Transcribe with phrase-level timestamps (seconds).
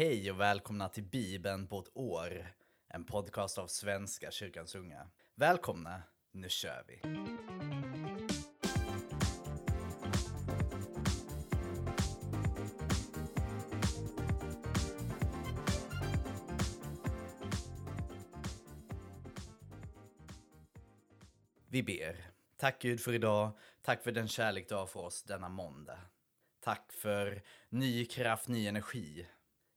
[0.00, 2.54] Hej och välkomna till Bibeln på ett år.
[2.88, 5.10] En podcast av Svenska kyrkans unga.
[5.34, 7.02] Välkomna, nu kör vi!
[21.68, 22.16] Vi ber.
[22.56, 23.50] Tack Gud för idag.
[23.82, 25.98] Tack för den kärlek du har för oss denna måndag.
[26.60, 29.26] Tack för ny kraft, ny energi.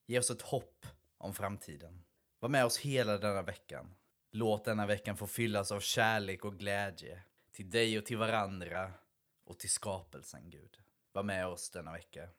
[0.05, 0.85] Ge oss ett hopp
[1.17, 2.03] om framtiden.
[2.39, 3.95] Var med oss hela denna veckan.
[4.31, 8.93] Låt denna veckan få fyllas av kärlek och glädje till dig och till varandra
[9.43, 10.77] och till skapelsen, Gud.
[11.11, 12.29] Var med oss denna vecka.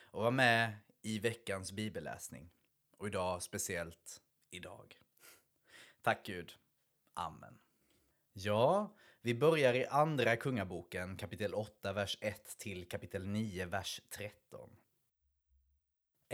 [0.00, 2.50] Och var med i veckans bibelläsning.
[2.98, 4.96] Och idag speciellt idag.
[6.02, 6.52] Tack Gud.
[7.14, 7.58] Amen.
[8.32, 14.76] Ja, vi börjar i Andra Kungaboken kapitel 8, vers 1 till kapitel 9, vers 13.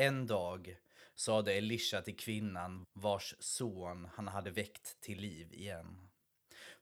[0.00, 0.76] En dag
[1.14, 6.08] sade Elisha till kvinnan vars son han hade väckt till liv igen.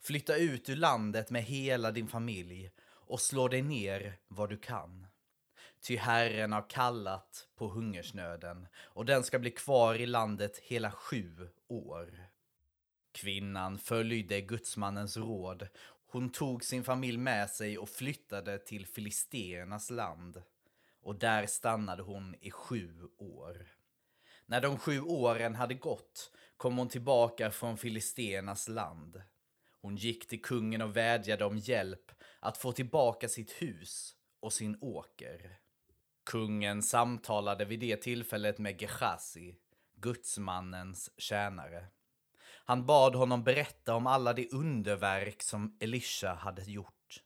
[0.00, 5.06] Flytta ut ur landet med hela din familj och slå dig ner var du kan.
[5.80, 11.48] Ty Herren har kallat på hungersnöden och den ska bli kvar i landet hela sju
[11.68, 12.28] år.
[13.12, 15.68] Kvinnan följde gudsmannens råd.
[16.06, 20.42] Hon tog sin familj med sig och flyttade till filisternas land.
[21.06, 23.66] Och där stannade hon i sju år.
[24.46, 29.22] När de sju åren hade gått kom hon tillbaka från filisternas land.
[29.80, 34.78] Hon gick till kungen och vädjade om hjälp att få tillbaka sitt hus och sin
[34.80, 35.58] åker.
[36.24, 39.56] Kungen samtalade vid det tillfället med Gehazi,
[39.94, 41.86] gudsmannens tjänare.
[42.64, 47.22] Han bad honom berätta om alla de underverk som Elisha hade gjort.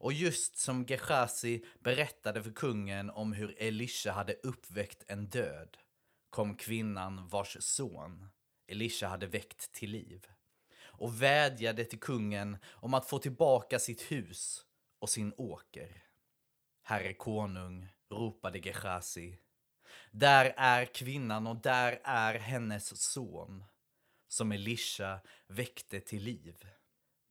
[0.00, 5.76] Och just som Gehazi berättade för kungen om hur Elisha hade uppväckt en död
[6.30, 8.28] kom kvinnan vars son
[8.66, 10.26] Elisha hade väckt till liv
[10.82, 14.66] och vädjade till kungen om att få tillbaka sitt hus
[14.98, 16.04] och sin åker.
[16.82, 19.38] Herre konung, ropade Gehazi.
[20.10, 23.64] Där är kvinnan och där är hennes son
[24.28, 26.66] som Elisha väckte till liv.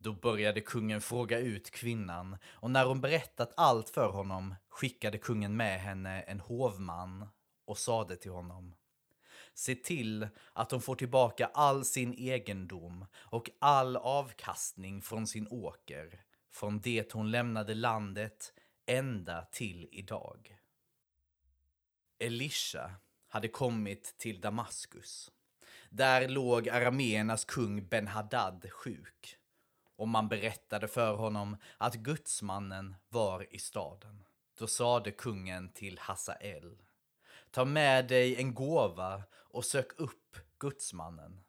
[0.02, 5.58] Då började kungen fråga ut kvinnan och när hon berättat allt för honom skickade kungen
[5.58, 7.30] med henne en hovman
[7.66, 8.76] och sade till honom
[9.54, 16.24] Se till att hon får tillbaka all sin egendom och all avkastning från sin åker
[16.52, 18.54] från det hon lämnade landet
[18.86, 20.58] ända till idag.
[22.20, 22.92] Elisha
[23.28, 25.32] hade kommit till Damaskus.
[25.90, 29.39] Där låg arameernas kung Ben-Hadad sjuk
[30.00, 34.24] och man berättade för honom att gudsmannen var i staden.
[34.60, 36.78] Då sade kungen till Hasael
[37.52, 41.44] Ta med dig en gåva och sök upp gudsmannen.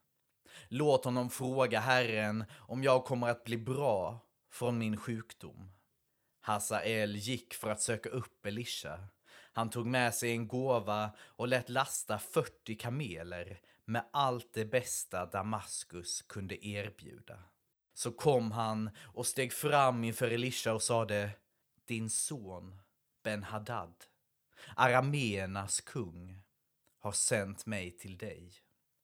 [0.69, 4.19] Låt honom fråga Herren om jag kommer att bli bra
[4.51, 5.73] från min sjukdom.
[6.41, 8.99] Hasael gick för att söka upp Elisha.
[9.53, 15.27] Han tog med sig en gåva och lät lasta 40 kameler med allt det bästa
[15.27, 17.43] Damaskus kunde erbjuda.
[18.01, 21.31] Så kom han och steg fram inför Elisha och sade
[21.85, 22.81] Din son
[23.23, 23.95] Ben-Hadad,
[24.77, 26.43] arameernas kung,
[26.99, 28.53] har sänt mig till dig.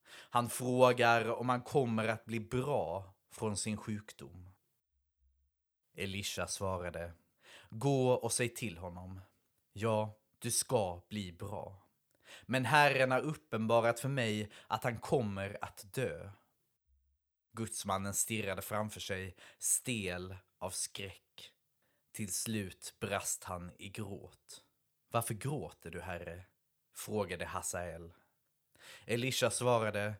[0.09, 4.49] Han frågar om han kommer att bli bra från sin sjukdom.
[5.95, 7.13] Elisha svarade
[7.71, 9.21] Gå och säg till honom.
[9.73, 11.83] Ja, du ska bli bra.
[12.43, 16.31] Men Herren har uppenbarat för mig att han kommer att dö.
[17.57, 21.53] Gudsmannen stirrade framför sig, stel av skräck.
[22.13, 24.63] Till slut brast han i gråt.
[25.11, 26.45] Varför gråter du, herre?
[26.95, 28.13] frågade Hasael.
[29.07, 30.15] Elisha svarade,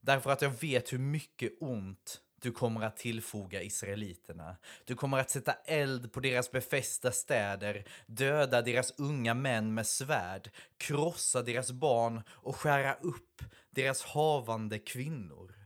[0.00, 4.56] därför att jag vet hur mycket ont du kommer att tillfoga israeliterna.
[4.84, 10.50] Du kommer att sätta eld på deras befästa städer, döda deras unga män med svärd,
[10.76, 15.59] krossa deras barn och skära upp deras havande kvinnor.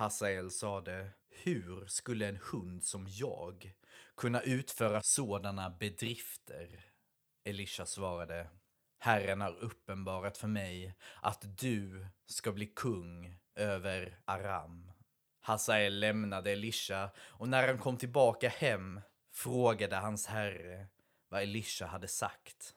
[0.00, 3.74] Hazael sade, hur skulle en hund som jag
[4.16, 6.84] kunna utföra sådana bedrifter?
[7.44, 8.50] Elisha svarade,
[8.98, 14.92] Herren har uppenbarat för mig att du ska bli kung över Aram.
[15.40, 19.00] Hasael lämnade Elisha och när han kom tillbaka hem
[19.32, 20.86] frågade hans herre
[21.28, 22.74] vad Elisha hade sagt.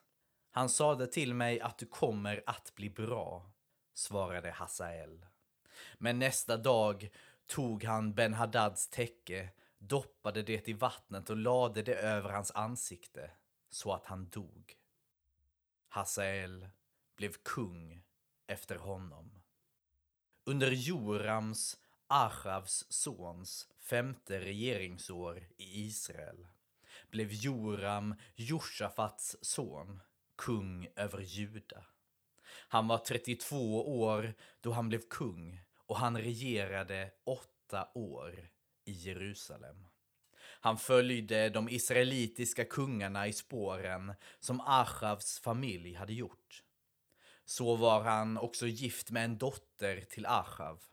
[0.50, 3.52] Han sade till mig att du kommer att bli bra,
[3.94, 5.26] svarade Hasael.
[5.98, 7.10] Men nästa dag
[7.46, 9.48] tog han Ben Haddads täcke,
[9.78, 13.30] doppade det i vattnet och lade det över hans ansikte
[13.70, 14.76] så att han dog.
[15.88, 16.68] Hasael
[17.16, 18.02] blev kung
[18.46, 19.42] efter honom.
[20.44, 26.46] Under Jorams, Achavs sons, femte regeringsår i Israel
[27.10, 30.00] blev Joram, Josafats son,
[30.36, 31.84] kung över Juda.
[32.68, 38.50] Han var 32 år då han blev kung och han regerade åtta år
[38.84, 39.86] i Jerusalem.
[40.64, 46.62] Han följde de israelitiska kungarna i spåren som Achavs familj hade gjort.
[47.44, 50.84] Så var han också gift med en dotter till Achav.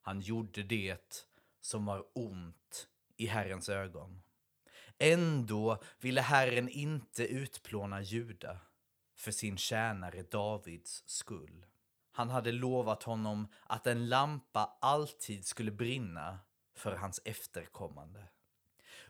[0.00, 1.26] Han gjorde det
[1.60, 4.22] som var ont i Herrens ögon.
[4.98, 8.58] Ändå ville Herren inte utplåna Juda
[9.16, 11.66] för sin tjänare Davids skull.
[12.16, 16.38] Han hade lovat honom att en lampa alltid skulle brinna
[16.74, 18.28] för hans efterkommande.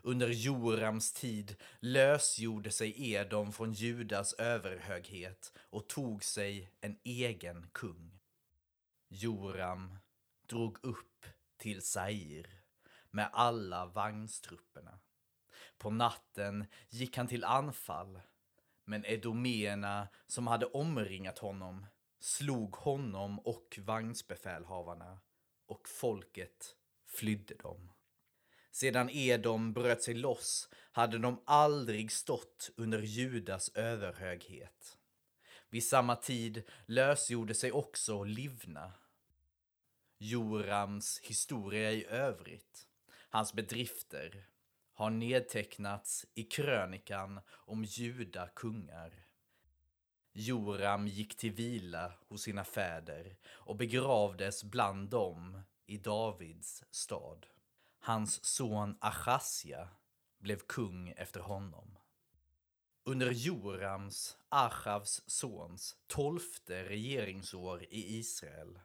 [0.01, 8.19] Under Jorams tid lösgjorde sig Edom från Judas överhöghet och tog sig en egen kung.
[9.07, 9.97] Joram
[10.45, 11.25] drog upp
[11.57, 12.61] till Sair
[13.11, 14.99] med alla vagnstrupperna.
[15.77, 18.19] På natten gick han till anfall,
[18.83, 21.85] men edomerna som hade omringat honom
[22.25, 25.19] slog honom och vagnsbefälhavarna
[25.65, 26.75] och folket
[27.07, 27.91] flydde dem.
[28.71, 34.97] Sedan Edom bröt sig loss hade de aldrig stått under Judas överhöghet.
[35.69, 38.93] Vid samma tid lösgjorde sig också Livna.
[40.17, 42.87] Jorams historia i övrigt,
[43.29, 44.47] hans bedrifter,
[44.93, 49.24] har nedtecknats i krönikan om Juda kungar.
[50.37, 57.45] Joram gick till vila hos sina fäder och begravdes bland dem i Davids stad.
[57.99, 59.89] Hans son Achasja
[60.37, 61.97] blev kung efter honom.
[63.03, 68.79] Under Jorams, Achavs sons, tolfte regeringsår i Israel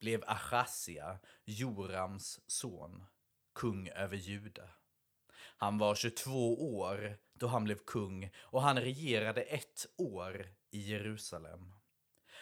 [0.00, 3.04] blev Achasja, Jorams son,
[3.52, 4.68] kung över Juda.
[5.60, 11.74] Han var 22 år då han blev kung och han regerade ett år i Jerusalem.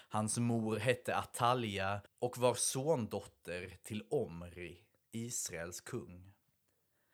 [0.08, 6.32] Hans mor hette Atalja och var sondotter till Omri, Israels kung.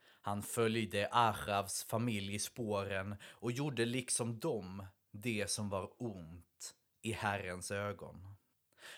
[0.07, 7.13] Han följde Achavs familj i spåren och gjorde liksom dem det som var ont i
[7.13, 8.35] Herrens ögon.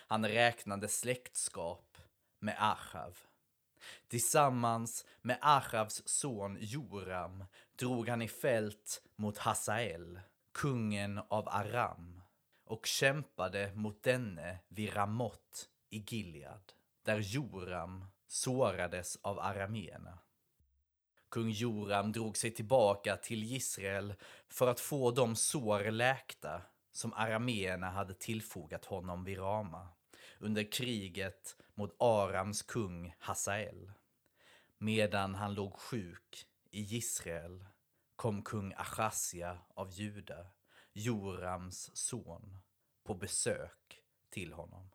[0.07, 1.97] Han räknade släktskap
[2.39, 3.26] med Achav.
[4.07, 7.45] Tillsammans med Achavs son Joram
[7.75, 10.19] drog han i fält mot Hasael,
[10.51, 12.21] kungen av Aram,
[12.65, 20.19] och kämpade mot denne vid Ramot i Gilead, där Joram sårades av arameerna.
[21.29, 24.13] Kung Joram drog sig tillbaka till Israel
[24.49, 29.87] för att få de sår läkta som arameerna hade tillfogat honom vid Rama
[30.39, 33.91] under kriget mot Arams kung Hasael.
[34.77, 37.65] Medan han låg sjuk i Israel
[38.15, 40.47] kom kung Achasia av Juda,
[40.93, 42.57] Jorams son,
[43.03, 44.89] på besök till honom.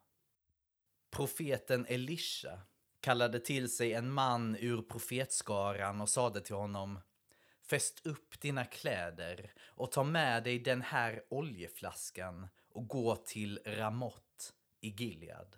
[1.11, 2.61] Profeten Elisha
[3.01, 7.01] kallade till sig en man ur profetskaran och sade till honom
[7.63, 14.55] Fäst upp dina kläder och ta med dig den här oljeflaskan och gå till Ramot
[14.83, 15.57] i Gilead.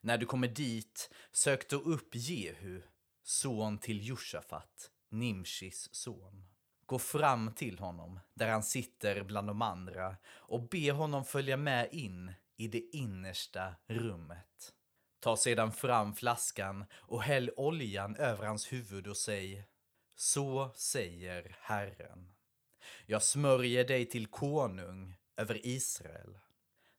[0.00, 2.82] När du kommer dit, sök då upp Jehu,
[3.22, 6.44] son till Josafat, Nimshis son.
[6.86, 11.88] Gå fram till honom, där han sitter bland de andra, och be honom följa med
[11.92, 14.72] in i det innersta rummet.
[15.20, 19.68] Ta sedan fram flaskan och häll oljan över hans huvud och säg
[20.16, 22.34] Så säger Herren.
[23.06, 26.38] Jag smörjer dig till konung över Israel.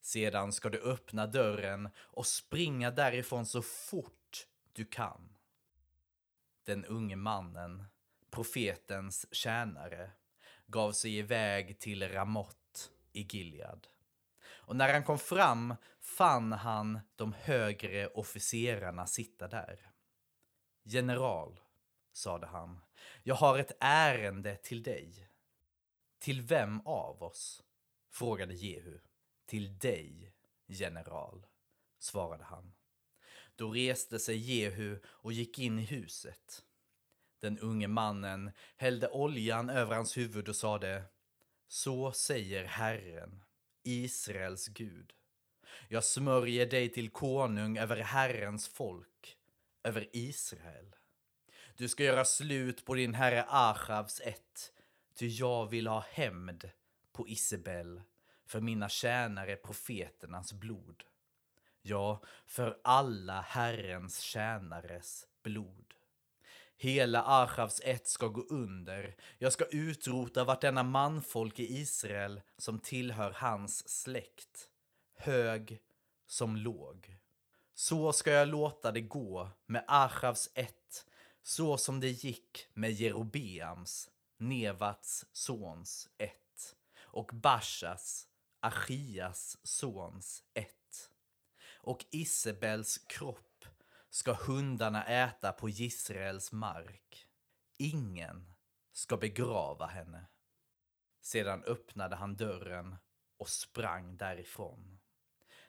[0.07, 5.37] Sedan ska du öppna dörren och springa därifrån så fort du kan.
[6.63, 7.85] Den unge mannen,
[8.29, 10.11] profetens tjänare,
[10.67, 13.87] gav sig iväg till Ramot i Gilead.
[14.45, 19.91] Och när han kom fram fann han de högre officerarna sitta där.
[20.83, 21.59] General,
[22.13, 22.79] sade han,
[23.23, 25.29] jag har ett ärende till dig.
[26.19, 27.63] Till vem av oss?
[28.09, 28.99] frågade Jehu.
[29.47, 30.31] Till dig,
[30.67, 31.45] general,
[31.99, 32.73] svarade han.
[33.55, 36.63] Då reste sig Jehu och gick in i huset.
[37.39, 41.03] Den unge mannen hällde oljan över hans huvud och sade
[41.67, 43.43] Så säger Herren,
[43.83, 45.13] Israels Gud.
[45.87, 49.37] Jag smörjer dig till konung över Herrens folk,
[49.83, 50.95] över Israel.
[51.75, 54.73] Du ska göra slut på din herre Achavs ett,
[55.15, 56.69] ty jag vill ha hämnd
[57.11, 58.01] på Isabel
[58.47, 61.03] för mina tjänare profeternas blod.
[61.81, 65.93] Ja, för alla Herrens tjänares blod.
[66.77, 69.15] Hela Achavs ett ska gå under.
[69.37, 74.69] Jag ska utrota vartenda manfolk i Israel som tillhör hans släkt,
[75.15, 75.81] hög
[76.27, 77.17] som låg.
[77.73, 81.05] Så ska jag låta det gå med Achavs ett,
[81.43, 88.27] så som det gick med Jerobeams, Nevats sons ett, och Bashas,
[88.59, 91.11] Achias sons ett.
[91.77, 93.65] Och Isabels kropp
[94.09, 97.27] ska hundarna äta på Israels mark.
[97.77, 98.53] Ingen
[98.93, 100.27] ska begrava henne.
[101.21, 102.95] Sedan öppnade han dörren
[103.37, 104.99] och sprang därifrån.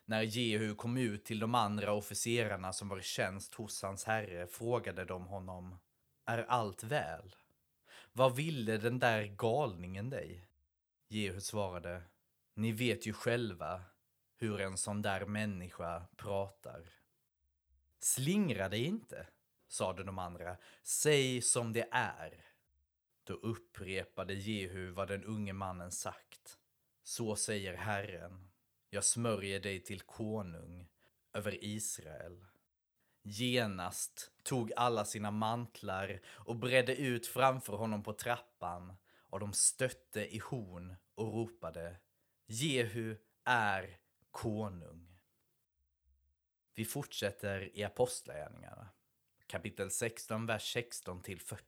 [0.05, 4.47] När Jehu kom ut till de andra officerarna som var i tjänst hos hans herre
[4.47, 5.79] frågade de honom
[6.25, 7.37] Är allt väl?
[8.13, 10.49] Vad ville den där galningen dig?
[11.09, 12.03] Jehu svarade
[12.59, 13.83] ni vet ju själva
[14.37, 16.91] hur en sån där människa pratar.
[17.99, 19.27] Slingra dig inte,
[19.69, 20.57] sade de andra.
[20.83, 22.45] Säg som det är.
[23.25, 26.59] Då upprepade Jehu vad den unge mannen sagt.
[27.03, 28.51] Så säger Herren.
[28.91, 30.89] Jag smörjer dig till konung
[31.33, 32.45] över Israel.
[33.23, 38.97] Genast tog alla sina mantlar och bredde ut framför honom på trappan
[39.31, 41.97] och de stötte i horn och ropade
[42.51, 43.99] Jehu är
[44.31, 45.19] konung.
[46.75, 48.89] Vi fortsätter i Apostlagärningarna,
[49.47, 51.65] kapitel 16, vers 16 till 40.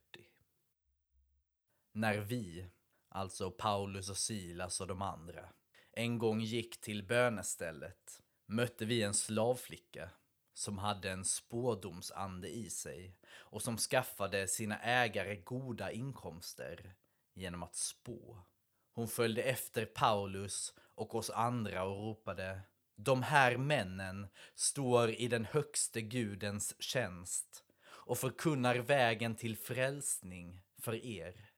[1.91, 2.69] När vi,
[3.09, 5.53] alltså Paulus och Silas och de andra,
[5.91, 10.09] en gång gick till bönestället mötte vi en slavflicka
[10.53, 16.95] som hade en spådomsande i sig och som skaffade sina ägare goda inkomster
[17.33, 18.45] genom att spå.
[18.93, 22.61] Hon följde efter Paulus och oss andra och ropade
[22.95, 31.05] De här männen står i den högste gudens tjänst och förkunnar vägen till frälsning för
[31.05, 31.51] er.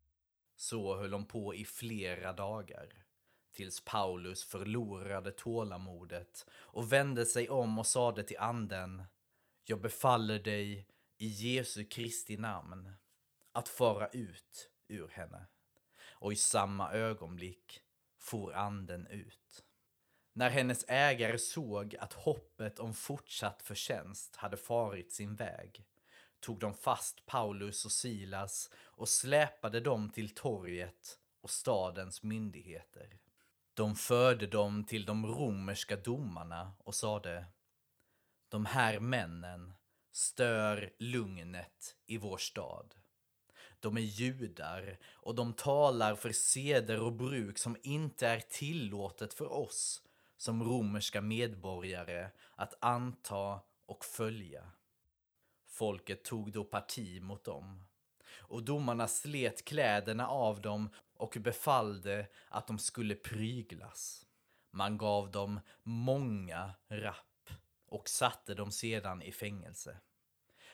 [0.56, 3.04] Så höll hon på i flera dagar
[3.54, 9.04] tills Paulus förlorade tålamodet och vände sig om och sade till anden
[9.64, 10.88] Jag befaller dig
[11.18, 12.94] i Jesu Kristi namn
[13.52, 15.46] att fara ut ur henne.
[16.24, 17.82] Och i samma ögonblick
[18.20, 19.64] for anden ut.
[20.34, 25.86] När hennes ägare såg att hoppet om fortsatt förtjänst hade farit sin väg
[26.40, 33.20] tog de fast Paulus och Silas och släpade dem till torget och stadens myndigheter.
[33.74, 37.46] De förde dem till de romerska domarna och sade
[38.50, 39.74] De här männen
[40.12, 42.96] stör lugnet i vår stad.
[43.84, 49.52] De är judar och de talar för seder och bruk som inte är tillåtet för
[49.52, 50.02] oss
[50.38, 54.72] som romerska medborgare att anta och följa.
[55.68, 57.86] Folket tog då parti mot dem
[58.38, 64.26] och domarna slet kläderna av dem och befallde att de skulle pryglas.
[64.72, 67.50] Man gav dem många rapp
[67.86, 69.98] och satte dem sedan i fängelse.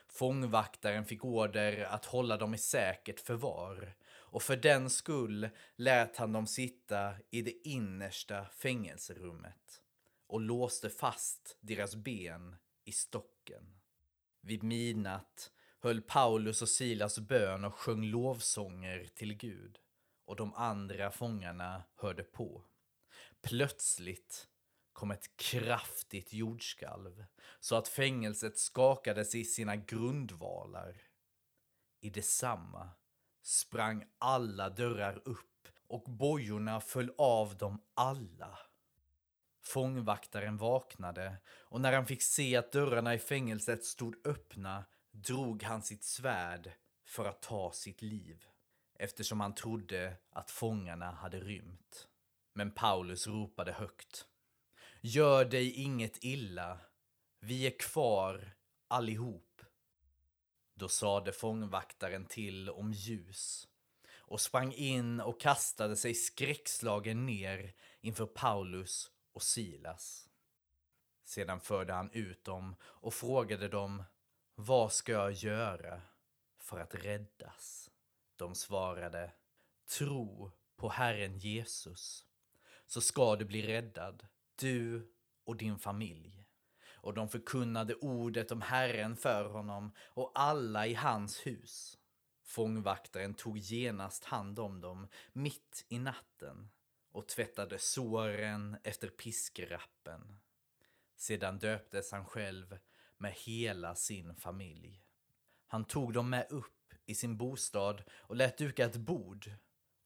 [0.10, 3.96] Fångvaktaren fick order att hålla dem i säkert förvar
[4.32, 9.82] och för den skull lät han dem sitta i det innersta fängelserummet
[10.28, 13.80] och låste fast deras ben i stocken.
[14.42, 19.80] Vid midnatt höll Paulus och Silas bön och sjöng lovsånger till Gud
[20.26, 22.64] och de andra fångarna hörde på.
[23.42, 24.48] Plötsligt
[24.94, 27.26] kom ett kraftigt jordskalv
[27.60, 31.02] så att fängelset skakades i sina grundvalar.
[32.02, 32.90] I detsamma
[33.42, 38.60] sprang alla dörrar upp och bojorna föll av dem alla.
[39.62, 45.82] Fångvaktaren vaknade och när han fick se att dörrarna i fängelset stod öppna drog han
[45.82, 46.72] sitt svärd
[47.06, 48.46] för att ta sitt liv
[49.00, 52.08] eftersom han trodde att fångarna hade rymt.
[52.54, 54.26] Men Paulus ropade högt.
[55.02, 56.80] Gör dig inget illa.
[57.40, 58.56] Vi är kvar
[58.88, 59.62] allihop.
[60.74, 63.68] Då sade fångvaktaren till om ljus
[64.18, 70.30] och sprang in och kastade sig skräckslagen ner inför Paulus och Silas.
[71.24, 74.04] Sedan förde han ut dem och frågade dem
[74.56, 76.02] Vad ska jag göra
[76.58, 77.90] för att räddas?
[78.36, 79.34] De svarade
[79.98, 82.26] Tro på Herren Jesus
[82.86, 84.28] så ska du bli räddad,
[84.60, 85.12] du
[85.44, 86.46] och din familj.
[87.02, 91.98] Och de förkunnade ordet om Herren för honom och alla i hans hus.
[92.44, 96.70] Fångvaktaren tog genast hand om dem mitt i natten
[97.12, 100.40] och tvättade såren efter piskrappen.
[101.16, 102.80] Sedan döptes han själv
[103.18, 105.02] med hela sin familj.
[105.68, 109.52] Han tog dem med upp i sin bostad och lät duka ett bord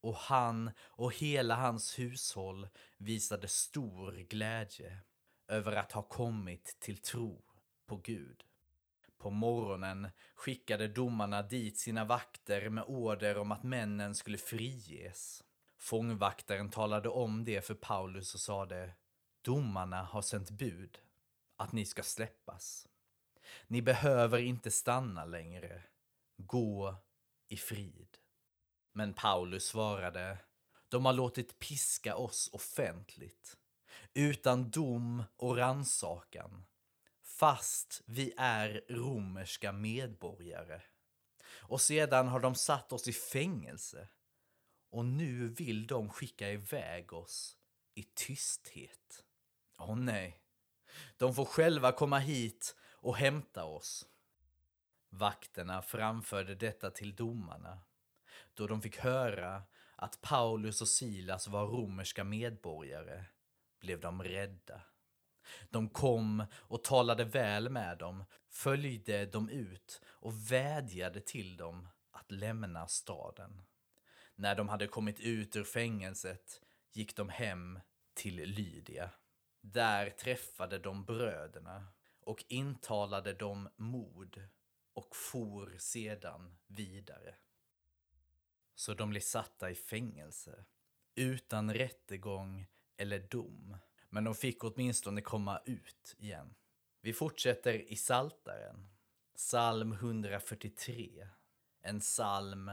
[0.04, 2.68] och han och hela hans hushåll
[2.98, 5.00] visade stor glädje
[5.48, 7.44] över att ha kommit till tro
[7.86, 8.44] på Gud.
[9.18, 15.44] På morgonen skickade domarna dit sina vakter med order om att männen skulle friges.
[15.78, 18.94] Fångvaktaren talade om det för Paulus och sade
[19.42, 21.00] Domarna har sänt bud
[21.58, 22.88] att ni ska släppas.
[23.68, 25.84] Ni behöver inte stanna längre.
[26.38, 26.96] Gå
[27.48, 28.18] i frid.
[28.94, 30.38] Men Paulus svarade
[30.90, 33.58] De har låtit piska oss offentligt
[34.14, 36.66] utan dom och ransakan
[37.44, 40.82] fast vi är romerska medborgare.
[41.56, 44.08] Och sedan har de satt oss i fängelse.
[44.90, 47.58] Och nu vill de skicka iväg oss
[47.96, 49.24] i tysthet.
[49.78, 50.40] Åh oh, nej.
[51.18, 54.08] De får själva komma hit och hämta oss.
[55.10, 57.80] Vakterna framförde detta till domarna
[58.54, 59.64] då de fick höra
[59.96, 63.26] att Paulus och Silas var romerska medborgare
[63.80, 64.82] blev de rädda.
[65.70, 72.32] De kom och talade väl med dem, följde dem ut och vädjade till dem att
[72.32, 73.62] lämna staden.
[74.36, 76.62] När de hade kommit ut ur fängelset
[76.94, 77.80] gick de hem
[78.14, 79.10] till Lydia.
[79.62, 81.88] Där träffade de bröderna
[82.20, 84.48] och intalade dem mod
[84.94, 87.36] och for sedan vidare.
[88.76, 90.66] Så de blev satta i fängelse,
[91.16, 92.66] utan rättegång
[92.98, 93.78] eller dom.
[94.10, 96.56] Men de fick åtminstone komma ut igen.
[97.02, 98.90] Vi fortsätter i Saltaren.
[99.36, 101.28] Psalm 143.
[101.82, 102.72] En psalm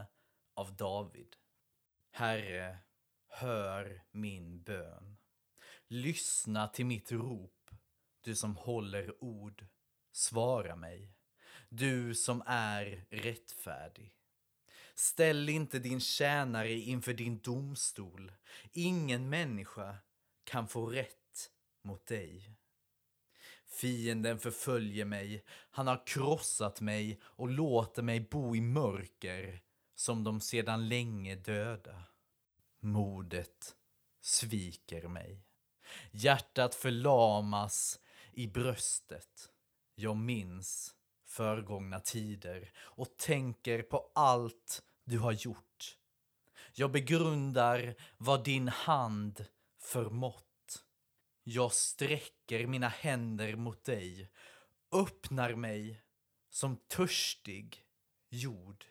[0.55, 1.37] av David.
[2.11, 2.79] Herre,
[3.29, 5.17] hör min bön.
[5.87, 7.71] Lyssna till mitt rop,
[8.21, 9.67] du som håller ord.
[10.13, 11.13] Svara mig,
[11.69, 14.20] du som är rättfärdig.
[15.01, 18.33] Ställ inte din tjänare inför din domstol.
[18.73, 19.97] Ingen människa
[20.45, 21.51] kan få rätt
[21.83, 22.51] mot dig.
[23.67, 29.63] Fienden förföljer mig, han har krossat mig och låter mig bo i mörker
[29.95, 32.03] som de sedan länge döda.
[32.81, 33.77] Modet
[34.21, 35.45] sviker mig.
[36.11, 38.01] Hjärtat förlamas
[38.33, 39.51] i bröstet.
[39.95, 40.95] Jag minns
[41.27, 45.99] förgångna tider och tänker på allt du har gjort.
[46.73, 49.45] Jag begrundar vad din hand
[49.79, 50.85] förmått.
[51.43, 54.31] Jag sträcker mina händer mot dig,
[54.93, 56.03] öppnar mig
[56.51, 57.85] som törstig
[58.29, 58.85] jord.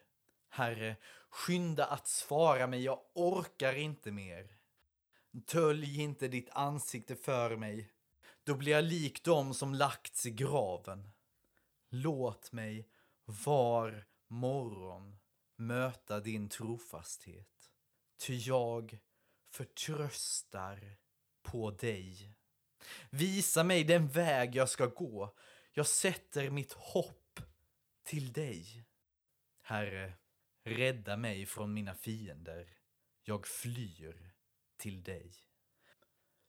[0.49, 0.95] Herre,
[1.29, 4.58] skynda att svara mig, jag orkar inte mer.
[5.45, 7.91] Tölj inte ditt ansikte för mig,
[8.43, 11.10] då blir jag lik dem som lagts i graven.
[11.89, 12.88] Låt mig
[13.25, 15.19] var morgon
[15.60, 17.72] möta din trofasthet,
[18.17, 19.00] ty jag
[19.52, 20.98] förtröstar
[21.41, 22.36] på dig.
[23.10, 25.36] Visa mig den väg jag ska gå.
[25.72, 27.39] Jag sätter mitt hopp
[28.04, 28.86] till dig.
[29.62, 30.13] Herre,
[30.63, 32.78] rädda mig från mina fiender.
[33.24, 34.32] Jag flyr
[34.78, 35.34] till dig.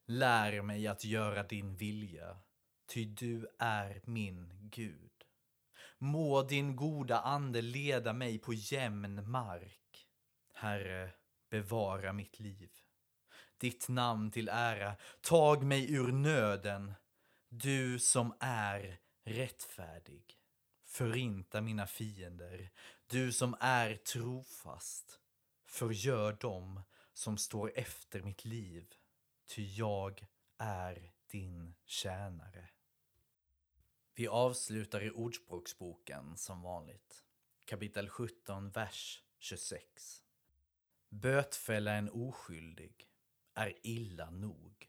[0.07, 2.38] Lär mig att göra din vilja,
[2.87, 5.10] ty du är min Gud.
[6.02, 10.06] Må din goda ande leda mig på jämn mark.
[10.54, 11.10] Herre,
[11.50, 12.70] bevara mitt liv
[13.60, 14.96] ditt namn till ära.
[15.20, 16.94] Tag mig ur nöden,
[17.48, 20.36] du som är rättfärdig.
[20.84, 22.70] Förinta mina fiender,
[23.06, 25.20] du som är trofast.
[25.66, 26.82] Förgör dem
[27.12, 28.86] som står efter mitt liv,
[29.48, 30.26] ty jag
[30.58, 32.68] är din tjänare.
[34.20, 37.24] Vi avslutar i Ordspråksboken som vanligt.
[37.64, 39.83] Kapitel 17, vers 26.
[41.09, 43.09] Bötfälla en oskyldig
[43.54, 44.88] är illa nog.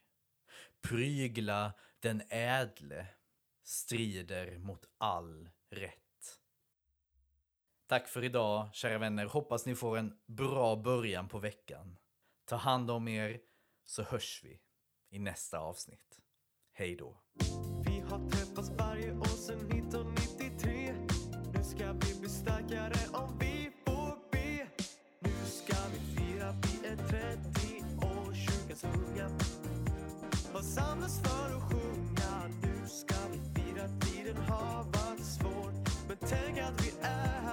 [0.82, 3.08] Prygla den ädle
[3.64, 6.40] strider mot all rätt.
[7.88, 9.26] Tack för idag, kära vänner.
[9.26, 11.98] Hoppas ni får en bra början på veckan.
[12.46, 13.42] Ta hand om er,
[13.86, 14.62] så hörs vi
[15.10, 16.20] i nästa avsnitt.
[16.72, 17.22] Hej då
[18.12, 20.94] har träffats varje år sedan 1993.
[21.54, 24.68] Nu ska vi bli starkare om vi får be.
[25.20, 29.30] Nu ska vi fira, vi är 30 år, kyrkans unga.
[30.54, 32.48] har samlats för att sjunga?
[32.62, 35.72] Nu ska vi fira, tiden har varit svår.
[36.08, 37.51] Men tänk att vi är här.